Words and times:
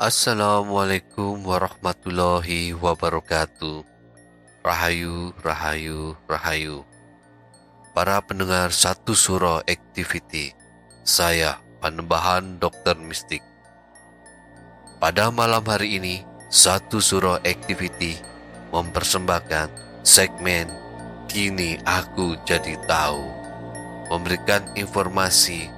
Assalamualaikum 0.00 1.44
warahmatullahi 1.44 2.72
wabarakatuh. 2.72 3.84
Rahayu, 4.64 5.36
rahayu, 5.44 6.16
rahayu. 6.24 6.91
Para 7.92 8.24
pendengar 8.24 8.72
satu 8.72 9.12
suro 9.12 9.60
activity, 9.68 10.56
saya 11.04 11.60
Panembahan 11.76 12.56
Dokter 12.56 12.96
Mistik. 12.96 13.44
Pada 14.96 15.28
malam 15.28 15.60
hari 15.68 16.00
ini, 16.00 16.24
satu 16.48 17.04
suro 17.04 17.36
activity 17.44 18.16
mempersembahkan 18.72 19.68
segmen 20.00 20.72
Kini 21.28 21.76
Aku 21.84 22.32
Jadi 22.48 22.80
Tahu, 22.88 23.28
memberikan 24.08 24.64
informasi 24.72 25.68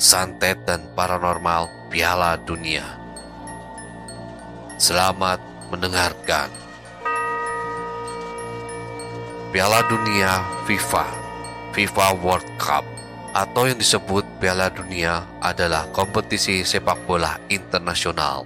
santet 0.00 0.56
dan 0.64 0.88
paranormal 0.96 1.68
Piala 1.92 2.40
Dunia. 2.40 2.96
Selamat 4.80 5.36
mendengarkan. 5.68 6.48
Piala 9.52 9.84
Dunia 9.84 10.40
FIFA, 10.64 11.21
FIFA 11.72 12.20
World 12.20 12.44
Cup, 12.60 12.84
atau 13.32 13.64
yang 13.64 13.80
disebut 13.80 14.28
Piala 14.36 14.68
Dunia 14.68 15.24
adalah 15.40 15.88
kompetisi 15.88 16.60
sepak 16.68 17.08
bola 17.08 17.40
internasional. 17.48 18.44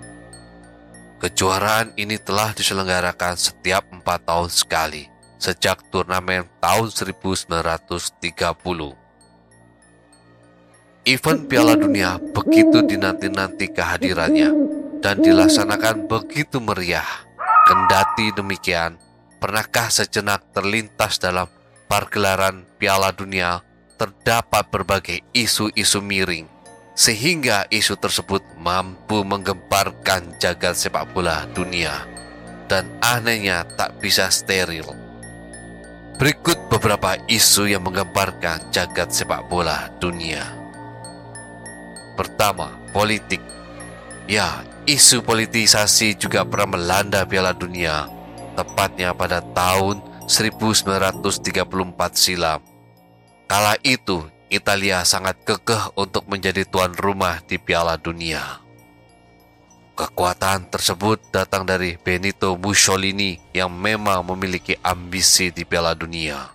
Kejuaraan 1.19 1.91
ini 1.99 2.23
telah 2.23 2.55
diselenggarakan 2.55 3.35
setiap 3.35 3.83
empat 3.91 4.31
tahun 4.31 4.47
sekali, 4.47 5.11
sejak 5.43 5.91
turnamen 5.91 6.47
tahun 6.63 6.95
1930. 6.95 8.95
Event 11.07 11.41
Piala 11.51 11.75
Dunia 11.75 12.19
begitu 12.31 12.83
dinanti-nanti 12.83 13.71
kehadirannya 13.71 14.51
dan 15.03 15.19
dilaksanakan 15.19 16.07
begitu 16.07 16.63
meriah. 16.63 17.27
Kendati 17.67 18.31
demikian, 18.35 18.99
pernahkah 19.43 19.91
sejenak 19.91 20.47
terlintas 20.55 21.19
dalam 21.19 21.51
pergelaran 21.87 22.67
Piala 22.77 23.15
Dunia 23.15 23.63
terdapat 23.97 24.69
berbagai 24.69 25.25
isu-isu 25.33 26.05
miring 26.05 26.47
sehingga 26.97 27.69
isu 27.69 27.97
tersebut 27.97 28.41
mampu 28.57 29.21
menggemparkan 29.25 30.37
jagat 30.41 30.77
sepak 30.81 31.13
bola 31.13 31.45
dunia 31.53 32.09
dan 32.67 32.89
anehnya 33.05 33.63
tak 33.79 33.97
bisa 34.03 34.33
steril. 34.33 34.87
Berikut 36.17 36.57
beberapa 36.73 37.21
isu 37.29 37.69
yang 37.69 37.85
menggemparkan 37.85 38.73
jagat 38.73 39.13
sepak 39.13 39.45
bola 39.53 39.93
dunia. 40.01 40.49
Pertama, 42.17 42.73
politik. 42.97 43.45
Ya, 44.25 44.65
isu 44.89 45.21
politisasi 45.21 46.17
juga 46.17 46.49
pernah 46.49 46.81
melanda 46.81 47.29
Piala 47.29 47.53
Dunia, 47.53 48.09
tepatnya 48.57 49.13
pada 49.13 49.45
tahun 49.53 50.01
1934 50.27 51.23
silam. 52.19 52.59
Kala 53.47 53.79
itu, 53.87 54.27
Italia 54.51 55.07
sangat 55.07 55.39
kekeh 55.47 55.95
untuk 55.95 56.27
menjadi 56.27 56.67
tuan 56.67 56.91
rumah 56.99 57.39
di 57.47 57.63
Piala 57.63 57.95
Dunia. 57.95 58.43
Kekuatan 59.97 60.69
tersebut 60.69 61.33
datang 61.33 61.65
dari 61.65 61.97
Benito 61.97 62.59
Mussolini 62.59 63.39
yang 63.55 63.73
memang 63.73 64.27
memiliki 64.27 64.77
ambisi 64.83 65.55
di 65.55 65.63
Piala 65.63 65.95
Dunia. 65.95 66.53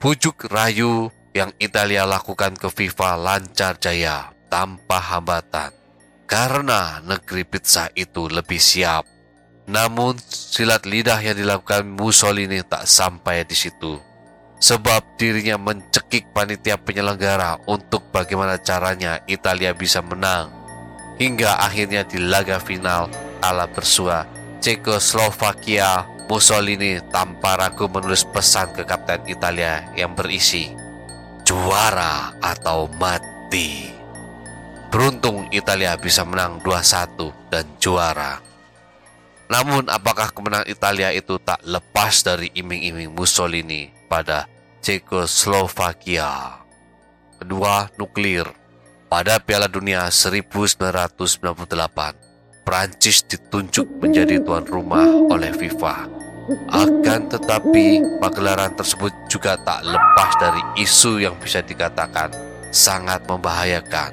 Pujuk 0.00 0.50
rayu 0.50 1.12
yang 1.36 1.54
Italia 1.60 2.02
lakukan 2.08 2.56
ke 2.56 2.72
FIFA 2.72 3.20
lancar 3.20 3.78
jaya 3.78 4.32
tanpa 4.50 4.98
hambatan 4.98 5.84
karena 6.24 6.98
negeri 7.04 7.44
pizza 7.46 7.92
itu 7.94 8.26
lebih 8.26 8.58
siap. 8.58 9.13
Namun 9.64 10.20
silat 10.28 10.84
lidah 10.84 11.16
yang 11.24 11.36
dilakukan 11.36 11.88
Mussolini 11.88 12.60
tak 12.60 12.84
sampai 12.84 13.48
di 13.48 13.56
situ. 13.56 13.96
Sebab 14.60 15.16
dirinya 15.20 15.60
mencekik 15.60 16.32
panitia 16.32 16.76
penyelenggara 16.80 17.60
untuk 17.68 18.08
bagaimana 18.12 18.60
caranya 18.60 19.20
Italia 19.28 19.72
bisa 19.72 20.04
menang. 20.04 20.52
Hingga 21.16 21.64
akhirnya 21.64 22.04
di 22.04 22.18
laga 22.18 22.58
final 22.58 23.08
ala 23.40 23.68
bersua 23.68 24.26
Cekoslovakia 24.64 26.08
Mussolini 26.24 26.96
tanpa 27.12 27.60
ragu 27.60 27.84
menulis 27.84 28.24
pesan 28.24 28.72
ke 28.72 28.88
kapten 28.88 29.20
Italia 29.28 29.84
yang 29.92 30.16
berisi 30.16 30.72
Juara 31.44 32.32
atau 32.40 32.88
mati. 32.96 33.92
Beruntung 34.88 35.44
Italia 35.52 35.92
bisa 36.00 36.24
menang 36.24 36.56
2-1 36.64 37.52
dan 37.52 37.68
juara. 37.76 38.53
Namun 39.48 39.88
apakah 39.92 40.32
kemenangan 40.32 40.68
Italia 40.68 41.12
itu 41.12 41.36
tak 41.40 41.60
lepas 41.68 42.24
dari 42.24 42.48
iming-iming 42.56 43.12
Mussolini 43.12 43.92
pada 44.08 44.48
Cekoslovakia? 44.80 46.64
Kedua, 47.36 47.92
nuklir. 48.00 48.48
Pada 49.12 49.36
Piala 49.38 49.68
Dunia 49.68 50.08
1998, 50.08 52.64
Prancis 52.64 53.20
ditunjuk 53.28 54.00
menjadi 54.00 54.40
tuan 54.40 54.64
rumah 54.64 55.04
oleh 55.28 55.52
FIFA. 55.52 56.08
Akan 56.72 57.28
tetapi, 57.28 58.00
pagelaran 58.20 58.72
tersebut 58.74 59.12
juga 59.28 59.60
tak 59.62 59.84
lepas 59.84 60.32
dari 60.40 60.60
isu 60.80 61.20
yang 61.20 61.36
bisa 61.38 61.60
dikatakan 61.60 62.32
sangat 62.72 63.22
membahayakan. 63.28 64.12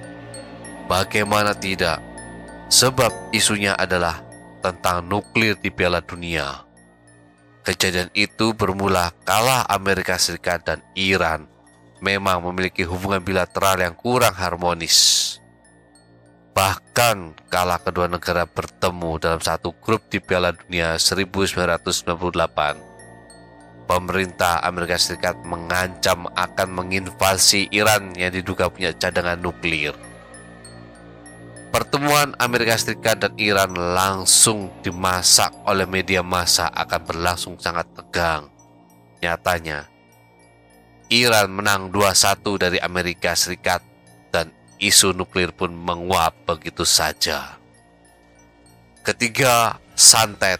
Bagaimana 0.85 1.55
tidak? 1.55 2.03
Sebab 2.71 3.35
isunya 3.35 3.75
adalah 3.75 4.30
tentang 4.61 5.03
nuklir 5.03 5.57
di 5.57 5.73
Piala 5.73 5.99
Dunia. 5.99 6.71
Kejadian 7.61 8.09
itu 8.17 8.57
bermula 8.57 9.13
kala 9.25 9.65
Amerika 9.69 10.17
Serikat 10.17 10.65
dan 10.65 10.81
Iran 10.97 11.45
memang 12.01 12.41
memiliki 12.41 12.81
hubungan 12.81 13.21
bilateral 13.21 13.77
yang 13.77 13.93
kurang 13.93 14.33
harmonis. 14.33 15.29
Bahkan 16.51 17.47
kala 17.47 17.79
kedua 17.79 18.11
negara 18.11 18.43
bertemu 18.43 19.21
dalam 19.21 19.39
satu 19.39 19.71
grup 19.77 20.09
di 20.11 20.19
Piala 20.19 20.51
Dunia 20.51 20.99
1998, 20.99 23.87
pemerintah 23.87 24.59
Amerika 24.59 24.99
Serikat 24.99 25.39
mengancam 25.47 26.27
akan 26.33 26.69
menginvasi 26.75 27.71
Iran 27.71 28.11
yang 28.19 28.35
diduga 28.35 28.67
punya 28.67 28.91
cadangan 28.91 29.39
nuklir. 29.39 29.95
Pertemuan 31.71 32.35
Amerika 32.35 32.75
Serikat 32.75 33.23
dan 33.23 33.31
Iran 33.39 33.71
langsung 33.71 34.67
dimasak 34.83 35.55
oleh 35.63 35.87
media 35.87 36.19
massa 36.19 36.67
akan 36.67 37.01
berlangsung 37.07 37.55
sangat 37.55 37.87
tegang. 37.95 38.51
Nyatanya, 39.23 39.87
Iran 41.07 41.55
menang 41.55 41.87
2-1 41.87 42.43
dari 42.59 42.75
Amerika 42.83 43.31
Serikat 43.39 43.79
dan 44.35 44.51
isu 44.83 45.15
nuklir 45.15 45.55
pun 45.55 45.71
menguap 45.71 46.35
begitu 46.43 46.83
saja. 46.83 47.55
Ketiga, 49.07 49.79
santet. 49.95 50.59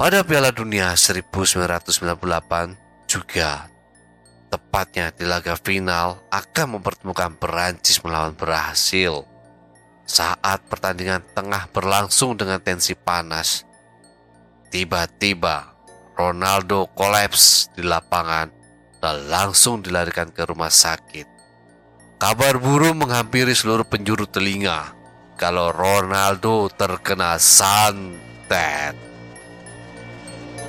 Pada 0.00 0.24
Piala 0.24 0.48
Dunia 0.48 0.96
1998 0.96 2.72
juga 3.04 3.68
tepatnya 4.54 5.10
di 5.10 5.26
laga 5.26 5.58
final 5.58 6.22
akan 6.30 6.78
mempertemukan 6.78 7.34
Perancis 7.42 7.98
melawan 8.06 8.38
Brasil. 8.38 9.26
Saat 10.06 10.70
pertandingan 10.70 11.26
tengah 11.34 11.66
berlangsung 11.74 12.38
dengan 12.38 12.62
tensi 12.62 12.94
panas, 12.94 13.66
tiba-tiba 14.70 15.74
Ronaldo 16.14 16.86
kolaps 16.94 17.74
di 17.74 17.82
lapangan 17.82 18.46
dan 19.02 19.26
langsung 19.26 19.82
dilarikan 19.82 20.30
ke 20.30 20.46
rumah 20.46 20.70
sakit. 20.70 21.26
Kabar 22.22 22.62
burung 22.62 23.02
menghampiri 23.02 23.58
seluruh 23.58 23.82
penjuru 23.82 24.30
telinga 24.30 24.94
kalau 25.34 25.74
Ronaldo 25.74 26.70
terkena 26.70 27.42
santet. 27.42 28.94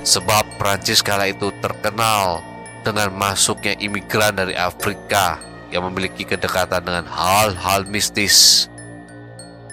Sebab 0.02 0.58
Prancis 0.58 1.06
kala 1.06 1.30
itu 1.30 1.54
terkenal 1.62 2.55
dengan 2.86 3.10
masuknya 3.10 3.74
imigran 3.82 4.38
dari 4.38 4.54
Afrika 4.54 5.42
yang 5.74 5.90
memiliki 5.90 6.22
kedekatan 6.22 6.86
dengan 6.86 7.02
hal-hal 7.10 7.82
mistis. 7.90 8.70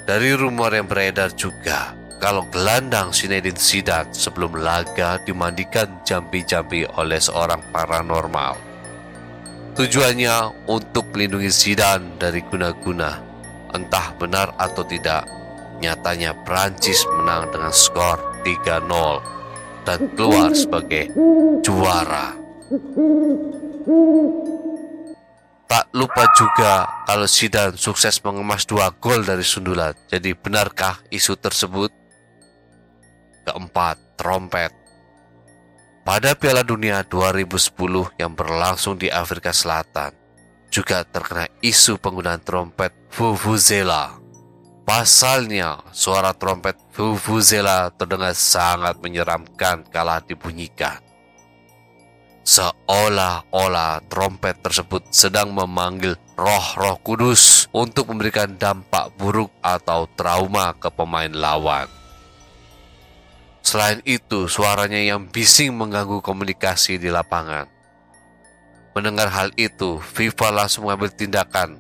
Dari 0.10 0.34
rumor 0.34 0.74
yang 0.74 0.90
beredar 0.90 1.30
juga, 1.38 1.94
kalau 2.18 2.50
gelandang 2.50 3.14
Zinedine 3.14 3.56
Zidane 3.56 4.10
sebelum 4.12 4.58
laga 4.58 5.22
dimandikan 5.22 6.02
jambi-jambi 6.02 6.90
oleh 6.98 7.22
seorang 7.22 7.62
paranormal. 7.70 8.58
Tujuannya 9.78 10.68
untuk 10.68 11.14
melindungi 11.14 11.54
Zidane 11.54 12.18
dari 12.18 12.42
guna-guna. 12.44 13.22
Entah 13.74 14.14
benar 14.18 14.54
atau 14.58 14.86
tidak, 14.86 15.26
nyatanya 15.82 16.34
Prancis 16.46 17.02
menang 17.16 17.50
dengan 17.50 17.74
skor 17.74 18.22
3-0 18.46 19.86
dan 19.88 20.00
keluar 20.14 20.54
sebagai 20.54 21.10
juara. 21.66 22.43
Tak 25.70 25.94
lupa 25.94 26.26
juga 26.34 26.90
kalau 27.06 27.30
Zidane 27.30 27.78
sukses 27.78 28.18
mengemas 28.26 28.66
dua 28.66 28.90
gol 28.98 29.22
dari 29.22 29.46
sundulan. 29.46 29.94
Jadi 30.10 30.34
benarkah 30.34 30.98
isu 31.14 31.38
tersebut? 31.38 31.94
Keempat, 33.46 34.18
trompet. 34.18 34.74
Pada 36.02 36.34
Piala 36.34 36.66
Dunia 36.66 37.06
2010 37.06 38.18
yang 38.18 38.34
berlangsung 38.34 38.98
di 38.98 39.14
Afrika 39.14 39.54
Selatan, 39.54 40.18
juga 40.74 41.06
terkena 41.06 41.46
isu 41.62 42.02
penggunaan 42.02 42.42
trompet 42.42 42.90
Vuvuzela. 43.14 44.18
Pasalnya, 44.82 45.78
suara 45.94 46.34
trompet 46.34 46.76
Vuvuzela 46.98 47.94
terdengar 47.94 48.34
sangat 48.34 48.98
menyeramkan 48.98 49.86
kala 49.94 50.26
dibunyikan 50.26 51.03
seolah-olah 52.44 54.04
trompet 54.12 54.60
tersebut 54.60 55.08
sedang 55.10 55.56
memanggil 55.56 56.20
roh-roh 56.36 57.00
kudus 57.00 57.72
untuk 57.72 58.12
memberikan 58.12 58.60
dampak 58.60 59.16
buruk 59.16 59.50
atau 59.64 60.06
trauma 60.14 60.76
ke 60.76 60.92
pemain 60.92 61.32
lawan. 61.32 61.88
Selain 63.64 64.04
itu, 64.04 64.52
suaranya 64.52 65.00
yang 65.00 65.32
bising 65.32 65.72
mengganggu 65.72 66.20
komunikasi 66.20 67.00
di 67.00 67.08
lapangan. 67.08 67.72
Mendengar 68.92 69.32
hal 69.32 69.56
itu, 69.56 70.04
FIFA 70.04 70.64
langsung 70.64 70.86
mengambil 70.86 71.16
tindakan, 71.16 71.80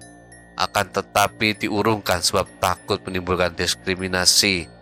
akan 0.55 0.85
tetapi 0.89 1.59
diurungkan 1.59 2.23
sebab 2.23 2.47
takut 2.63 3.03
menimbulkan 3.03 3.51
diskriminasi 3.53 4.72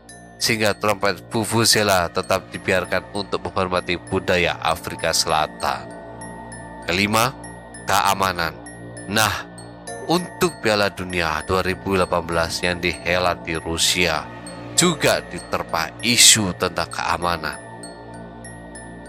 sehingga 0.42 0.74
trompet 0.74 1.22
Vuvuzela 1.30 2.10
tetap 2.10 2.50
dibiarkan 2.50 3.14
untuk 3.14 3.46
menghormati 3.46 4.02
budaya 4.02 4.58
Afrika 4.58 5.14
Selatan. 5.14 5.86
Kelima, 6.90 7.30
keamanan. 7.86 8.58
Nah, 9.06 9.46
untuk 10.10 10.58
Piala 10.66 10.90
Dunia 10.90 11.46
2018 11.46 12.66
yang 12.66 12.82
dihelat 12.82 13.46
di 13.46 13.54
Rusia 13.62 14.26
juga 14.74 15.22
diterpa 15.22 15.94
isu 16.02 16.58
tentang 16.58 16.90
keamanan. 16.90 17.62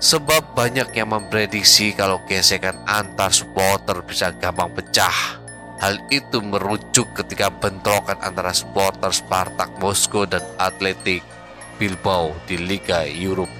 Sebab 0.05 0.52
banyak 0.52 0.93
yang 0.93 1.17
memprediksi 1.17 1.96
kalau 1.96 2.20
gesekan 2.29 2.76
antar 2.84 3.32
supporter 3.32 4.05
bisa 4.05 4.37
gampang 4.37 4.69
pecah 4.75 5.41
Hal 5.82 5.99
itu 6.14 6.38
merujuk 6.38 7.11
ketika 7.11 7.50
bentrokan 7.50 8.14
antara 8.23 8.55
supporter 8.55 9.11
Spartak 9.11 9.82
Moskow 9.82 10.23
dan 10.23 10.46
Atletik 10.55 11.26
Bilbao 11.75 12.38
di 12.46 12.55
Liga 12.55 13.02
Eropa 13.02 13.50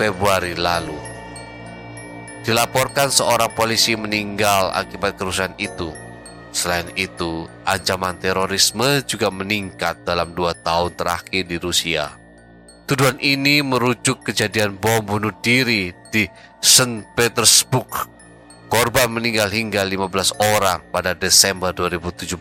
Februari 0.00 0.56
lalu. 0.56 0.96
Dilaporkan 2.48 3.12
seorang 3.12 3.52
polisi 3.52 3.92
meninggal 3.92 4.72
akibat 4.72 5.20
kerusuhan 5.20 5.52
itu. 5.60 5.92
Selain 6.48 6.88
itu, 6.96 7.44
ancaman 7.68 8.16
terorisme 8.16 9.04
juga 9.04 9.28
meningkat 9.28 10.08
dalam 10.08 10.32
dua 10.32 10.56
tahun 10.56 10.96
terakhir 10.96 11.44
di 11.44 11.60
Rusia. 11.60 12.08
Tuduhan 12.88 13.20
ini 13.20 13.60
merujuk 13.60 14.24
kejadian 14.24 14.80
bom 14.80 15.04
bunuh 15.04 15.36
diri 15.44 15.92
di 16.08 16.24
St. 16.64 17.04
Petersburg 17.12 18.17
Korban 18.68 19.08
meninggal 19.08 19.48
hingga 19.48 19.80
15 19.80 20.44
orang 20.44 20.84
pada 20.92 21.16
Desember 21.16 21.72
2017. 21.72 22.36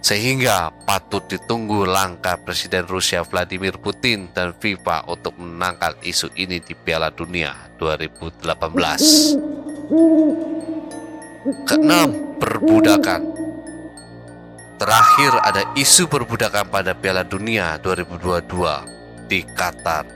Sehingga 0.00 0.72
patut 0.88 1.28
ditunggu 1.28 1.84
langkah 1.84 2.40
Presiden 2.40 2.88
Rusia 2.88 3.20
Vladimir 3.20 3.76
Putin 3.76 4.32
dan 4.32 4.56
FIFA 4.56 5.12
untuk 5.12 5.36
menangkal 5.36 5.92
isu 6.00 6.32
ini 6.40 6.56
di 6.64 6.72
Piala 6.72 7.12
Dunia 7.12 7.52
2018. 7.76 9.36
Keenam, 11.68 12.40
perbudakan. 12.40 13.20
Terakhir 14.80 15.32
ada 15.44 15.68
isu 15.76 16.08
perbudakan 16.08 16.72
pada 16.72 16.96
Piala 16.96 17.28
Dunia 17.28 17.76
2022 17.84 19.28
di 19.28 19.44
Qatar 19.52 20.15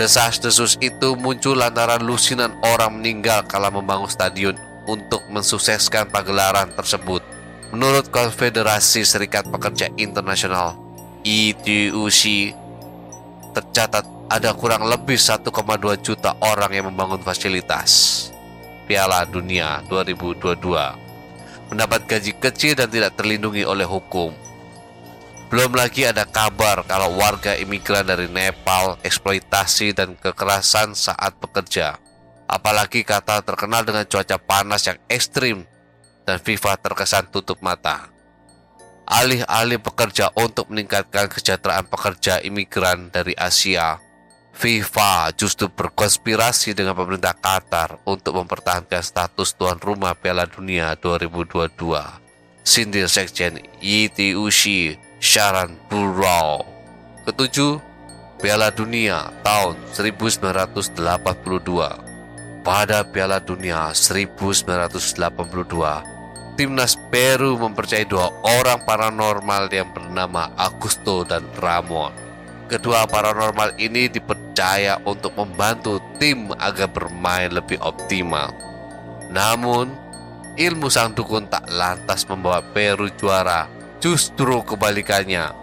Desas-desus 0.00 0.80
itu 0.80 1.14
muncul 1.20 1.60
lantaran 1.60 2.00
lusinan 2.00 2.56
orang 2.64 2.98
meninggal 2.98 3.44
kala 3.44 3.68
membangun 3.68 4.08
stadion 4.08 4.56
untuk 4.88 5.20
mensukseskan 5.28 6.08
pagelaran 6.08 6.72
tersebut. 6.72 7.20
Menurut 7.72 8.08
Konfederasi 8.08 9.04
Serikat 9.04 9.48
Pekerja 9.48 9.88
Internasional 9.96 10.76
ITUC, 11.24 12.52
tercatat 13.52 14.04
ada 14.32 14.50
kurang 14.56 14.88
lebih 14.88 15.20
1,2 15.20 15.48
juta 16.00 16.36
orang 16.40 16.72
yang 16.72 16.88
membangun 16.88 17.20
fasilitas 17.20 18.28
Piala 18.88 19.28
Dunia 19.28 19.84
2022 19.88 21.02
mendapat 21.72 22.04
gaji 22.04 22.32
kecil 22.36 22.76
dan 22.76 22.92
tidak 22.92 23.16
terlindungi 23.16 23.64
oleh 23.64 23.88
hukum. 23.88 24.36
Belum 25.52 25.76
lagi 25.76 26.08
ada 26.08 26.24
kabar 26.24 26.80
kalau 26.88 27.12
warga 27.20 27.52
imigran 27.52 28.08
dari 28.08 28.24
Nepal 28.24 28.96
eksploitasi 29.04 29.92
dan 29.92 30.16
kekerasan 30.16 30.96
saat 30.96 31.36
bekerja. 31.44 32.00
Apalagi 32.48 33.04
kata 33.04 33.44
terkenal 33.44 33.84
dengan 33.84 34.08
cuaca 34.08 34.40
panas 34.40 34.88
yang 34.88 34.96
ekstrim 35.12 35.68
dan 36.24 36.40
FIFA 36.40 36.80
terkesan 36.80 37.28
tutup 37.28 37.60
mata. 37.60 38.08
Alih-alih 39.04 39.76
bekerja 39.76 40.32
untuk 40.40 40.72
meningkatkan 40.72 41.28
kesejahteraan 41.28 41.84
pekerja 41.84 42.40
imigran 42.40 43.12
dari 43.12 43.36
Asia, 43.36 44.00
FIFA 44.56 45.36
justru 45.36 45.68
berkonspirasi 45.68 46.72
dengan 46.72 46.96
pemerintah 46.96 47.36
Qatar 47.36 48.00
untuk 48.08 48.40
mempertahankan 48.40 49.04
status 49.04 49.52
tuan 49.60 49.76
rumah 49.76 50.16
Piala 50.16 50.48
Dunia 50.48 50.96
2022. 50.96 51.76
Sindir 52.64 53.04
Sekjen 53.04 53.60
Yiti 53.84 54.32
Ushi 54.32 55.11
Sharan 55.22 55.78
Burrow. 55.86 56.66
Ketujuh, 57.22 57.78
Piala 58.42 58.74
Dunia 58.74 59.30
tahun 59.46 59.78
1982. 59.94 62.66
pada 62.66 63.06
Piala 63.06 63.38
Dunia 63.38 63.94
1982, 63.94 66.58
timnas 66.58 66.98
Peru 67.06 67.54
mempercayai 67.54 68.02
dua 68.02 68.34
orang 68.42 68.82
paranormal 68.82 69.70
yang 69.70 69.94
bernama 69.94 70.50
Augusto 70.58 71.22
dan 71.22 71.46
Ramon. 71.54 72.10
Kedua 72.66 73.06
paranormal 73.06 73.78
ini 73.78 74.10
dipercaya 74.10 74.98
untuk 75.06 75.38
membantu 75.38 76.02
tim 76.18 76.50
agar 76.58 76.90
bermain 76.90 77.54
lebih 77.54 77.78
optimal. 77.78 78.50
Namun, 79.30 79.86
ilmu 80.58 80.90
sang 80.90 81.14
dukun 81.14 81.46
tak 81.46 81.70
lantas 81.70 82.26
membawa 82.26 82.58
Peru 82.74 83.06
juara. 83.14 83.81
Justru 84.02 84.66
kebalikannya, 84.66 85.54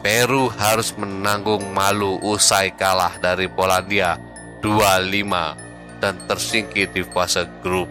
Peru 0.00 0.48
harus 0.48 0.96
menanggung 0.96 1.68
malu 1.76 2.16
usai 2.24 2.72
kalah 2.72 3.20
dari 3.20 3.44
Polandia 3.44 4.16
2-5 4.64 6.00
dan 6.00 6.16
tersingkir 6.24 6.88
di 6.92 7.04
fase 7.04 7.44
grup. 7.60 7.88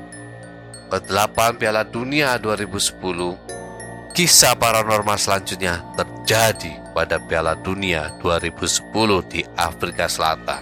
Ke-8 0.89 1.61
Piala 1.61 1.85
Dunia 1.85 2.41
2010, 2.41 4.13
kisah 4.17 4.53
paranormal 4.57 5.17
selanjutnya 5.17 5.85
terjadi 5.97 6.73
pada 6.93 7.21
Piala 7.21 7.57
Dunia 7.57 8.13
2010 8.21 8.93
di 9.29 9.41
Afrika 9.57 10.09
Selatan. 10.09 10.61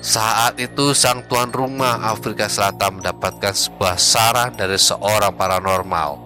Saat 0.00 0.60
itu 0.60 0.92
sang 0.92 1.24
tuan 1.28 1.48
rumah 1.48 2.00
Afrika 2.12 2.48
Selatan 2.48 3.00
mendapatkan 3.00 3.56
sebuah 3.56 3.96
saran 3.96 4.52
dari 4.52 4.76
seorang 4.76 5.32
paranormal. 5.32 6.23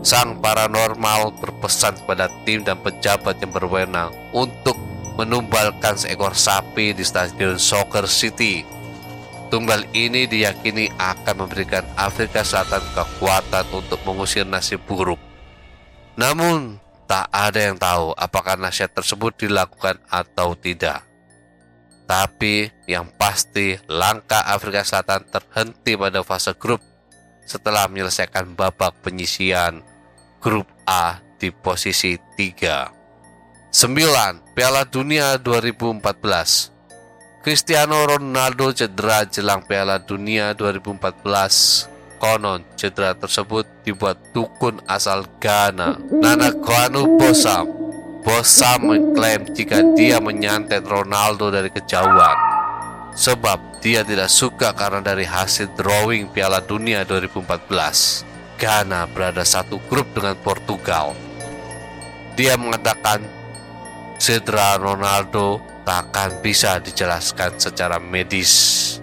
Sang 0.00 0.40
paranormal 0.40 1.36
berpesan 1.40 2.00
kepada 2.04 2.32
tim 2.48 2.64
dan 2.64 2.80
pejabat 2.80 3.36
yang 3.40 3.52
berwenang 3.52 4.10
untuk 4.32 4.74
menumbalkan 5.20 6.00
seekor 6.00 6.32
sapi 6.32 6.96
di 6.96 7.04
stadion 7.04 7.60
Soccer 7.60 8.08
City. 8.08 8.64
Tumbal 9.52 9.84
ini 9.92 10.30
diyakini 10.30 10.88
akan 10.96 11.44
memberikan 11.44 11.84
Afrika 11.98 12.40
Selatan 12.46 12.80
kekuatan 12.94 13.66
untuk 13.74 13.98
mengusir 14.06 14.46
nasib 14.46 14.80
buruk. 14.86 15.18
Namun, 16.14 16.78
Tak 17.10 17.26
ada 17.34 17.58
yang 17.58 17.74
tahu 17.74 18.14
apakah 18.14 18.54
nasihat 18.54 18.94
tersebut 18.94 19.34
dilakukan 19.34 19.98
atau 20.06 20.54
tidak. 20.54 21.02
Tapi 22.06 22.70
yang 22.86 23.10
pasti 23.18 23.74
langkah 23.90 24.46
Afrika 24.46 24.86
Selatan 24.86 25.26
terhenti 25.26 25.98
pada 25.98 26.22
fase 26.22 26.54
grup 26.54 26.78
setelah 27.50 27.90
menyelesaikan 27.90 28.54
babak 28.54 29.02
penyisian 29.02 29.82
grup 30.38 30.70
A 30.86 31.18
di 31.42 31.50
posisi 31.50 32.14
3. 32.14 33.74
9. 33.74 34.54
Piala 34.54 34.86
Dunia 34.86 35.34
2014 35.34 37.42
Cristiano 37.42 38.06
Ronaldo 38.06 38.70
cedera 38.70 39.26
jelang 39.26 39.66
Piala 39.66 39.98
Dunia 39.98 40.54
2014 40.54 41.90
Konon 42.20 42.60
cedera 42.76 43.16
tersebut 43.16 43.64
dibuat 43.80 44.20
dukun 44.36 44.76
asal 44.84 45.24
Ghana, 45.40 45.96
Nana 46.20 46.52
Kwanu 46.52 47.16
Bosam. 47.16 47.64
Bosam 48.20 48.92
mengklaim 48.92 49.48
jika 49.56 49.80
dia 49.96 50.20
menyantet 50.20 50.84
Ronaldo 50.84 51.48
dari 51.48 51.72
kejauhan. 51.72 52.36
Sebab 53.16 53.69
dia 53.80 54.04
tidak 54.04 54.28
suka 54.28 54.76
karena 54.76 55.00
dari 55.00 55.24
hasil 55.24 55.72
drawing 55.72 56.28
Piala 56.28 56.60
Dunia 56.60 57.00
2014. 57.08 58.28
Ghana 58.60 59.08
berada 59.08 59.40
satu 59.40 59.80
grup 59.88 60.12
dengan 60.12 60.36
Portugal. 60.36 61.16
Dia 62.36 62.60
mengatakan 62.60 63.24
cedera 64.20 64.76
Ronaldo 64.76 65.64
tak 65.88 66.12
akan 66.12 66.44
bisa 66.44 66.76
dijelaskan 66.76 67.56
secara 67.56 67.96
medis. 67.96 69.00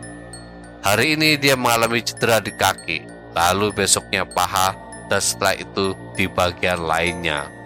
Hari 0.86 1.18
ini 1.18 1.42
dia 1.42 1.58
mengalami 1.58 2.06
cedera 2.06 2.38
di 2.38 2.54
kaki, 2.54 3.34
lalu 3.34 3.74
besoknya 3.74 4.30
paha, 4.30 4.78
dan 5.10 5.18
setelah 5.18 5.58
itu 5.58 5.98
di 6.14 6.30
bagian 6.30 6.86
lainnya. 6.86 7.57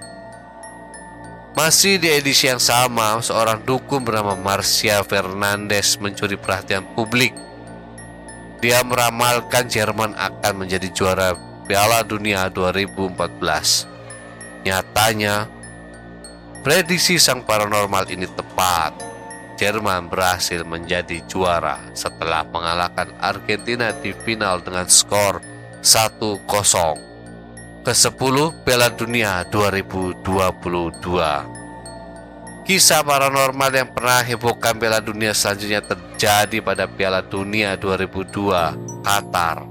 Masih 1.61 2.01
di 2.01 2.09
edisi 2.09 2.49
yang 2.49 2.57
sama, 2.57 3.21
seorang 3.21 3.61
dukun 3.61 4.01
bernama 4.01 4.33
Marcia 4.33 5.05
Fernandez 5.05 5.93
mencuri 6.01 6.33
perhatian 6.33 6.81
publik. 6.97 7.37
Dia 8.65 8.81
meramalkan 8.81 9.69
Jerman 9.69 10.17
akan 10.17 10.65
menjadi 10.65 10.89
juara 10.89 11.37
Piala 11.69 12.01
Dunia 12.01 12.49
2014. 12.49 13.85
Nyatanya, 14.65 15.45
prediksi 16.65 17.21
sang 17.21 17.45
paranormal 17.45 18.09
ini 18.09 18.25
tepat. 18.25 18.97
Jerman 19.61 20.09
berhasil 20.09 20.65
menjadi 20.65 21.21
juara 21.29 21.77
setelah 21.93 22.41
mengalahkan 22.49 23.13
Argentina 23.21 23.93
di 24.01 24.17
final 24.25 24.65
dengan 24.65 24.89
skor 24.89 25.45
1-0. 25.85 27.10
Ke-10 27.81 28.61
Piala 28.61 28.93
Dunia 28.93 29.41
2022 29.49 30.21
Kisah 32.61 33.01
paranormal 33.01 33.71
yang 33.73 33.89
pernah 33.89 34.21
hebohkan 34.21 34.77
Piala 34.77 35.01
Dunia 35.01 35.33
selanjutnya 35.33 35.81
terjadi 35.81 36.61
pada 36.61 36.85
Piala 36.85 37.25
Dunia 37.25 37.73
2002 37.81 39.01
Qatar. 39.01 39.65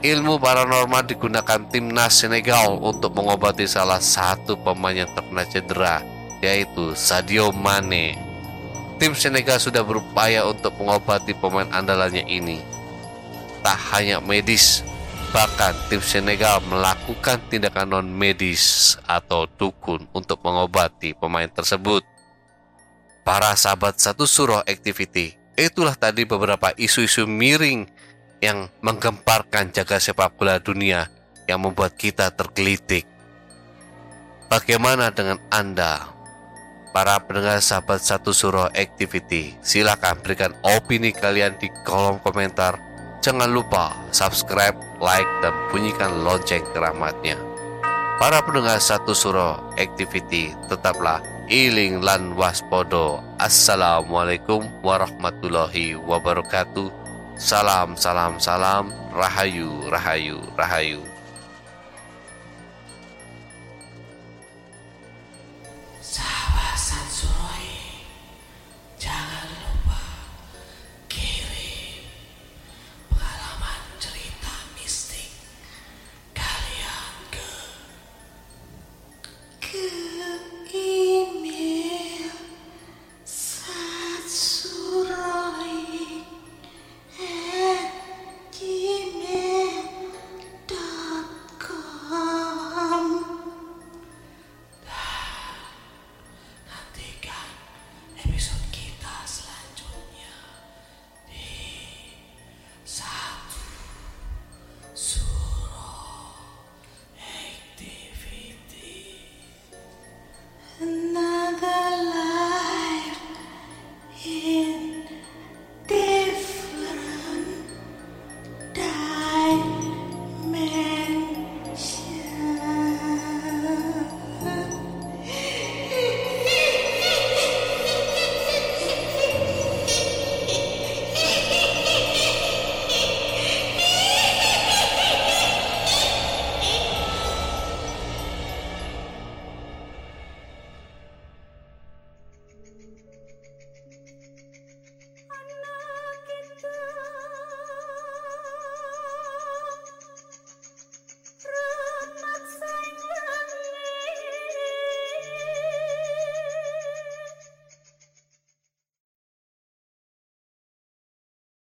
Ilmu 0.00 0.40
paranormal 0.40 1.04
digunakan 1.04 1.68
timnas 1.68 2.24
Senegal 2.24 2.80
untuk 2.80 3.12
mengobati 3.12 3.68
salah 3.68 4.00
satu 4.00 4.56
pemain 4.56 4.96
yang 5.04 5.12
terkena 5.12 5.44
cedera, 5.44 6.00
yaitu 6.40 6.96
Sadio 6.96 7.52
Mane 7.52 8.26
tim 8.96 9.12
Senegal 9.12 9.60
sudah 9.60 9.84
berupaya 9.84 10.48
untuk 10.48 10.72
mengobati 10.80 11.36
pemain 11.36 11.68
andalannya 11.68 12.24
ini. 12.24 12.64
Tak 13.60 13.76
hanya 13.92 14.24
medis, 14.24 14.80
bahkan 15.30 15.74
tim 15.86 16.02
Senegal 16.02 16.62
melakukan 16.66 17.38
tindakan 17.46 17.98
non-medis 17.98 18.96
atau 19.06 19.46
dukun 19.46 20.04
untuk 20.10 20.42
mengobati 20.42 21.14
pemain 21.14 21.48
tersebut. 21.48 22.02
Para 23.26 23.54
sahabat 23.58 23.98
satu 23.98 24.26
surah 24.26 24.62
activity, 24.66 25.34
itulah 25.58 25.98
tadi 25.98 26.22
beberapa 26.22 26.70
isu-isu 26.78 27.26
miring 27.26 27.86
yang 28.38 28.70
menggemparkan 28.82 29.74
jaga 29.74 29.98
sepak 29.98 30.38
bola 30.38 30.62
dunia 30.62 31.10
yang 31.50 31.62
membuat 31.62 31.98
kita 31.98 32.30
tergelitik. 32.30 33.06
Bagaimana 34.46 35.10
dengan 35.10 35.42
Anda? 35.50 36.16
para 36.96 37.20
pendengar 37.20 37.60
sahabat 37.60 38.00
satu 38.00 38.32
surah 38.32 38.72
activity. 38.72 39.52
Silakan 39.60 40.16
berikan 40.24 40.56
opini 40.64 41.12
kalian 41.12 41.52
di 41.60 41.68
kolom 41.84 42.16
komentar. 42.24 42.80
Jangan 43.26 43.50
lupa 43.50 43.90
subscribe, 44.14 44.78
like, 45.02 45.26
dan 45.42 45.50
bunyikan 45.74 46.22
lonceng 46.22 46.62
keramatnya. 46.70 47.34
Para 48.22 48.38
pendengar 48.38 48.78
satu 48.78 49.18
surah 49.18 49.58
activity, 49.82 50.54
tetaplah 50.70 51.18
iling 51.50 52.06
lan 52.06 52.38
waspodo. 52.38 53.18
Assalamualaikum 53.42 54.70
warahmatullahi 54.78 55.98
wabarakatuh. 55.98 56.86
Salam, 57.34 57.98
salam, 57.98 58.38
salam. 58.38 58.94
Rahayu, 59.10 59.90
rahayu, 59.90 60.38
rahayu. 60.54 61.02